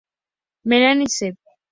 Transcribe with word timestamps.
Melanie 0.65 1.05
C 1.05 1.37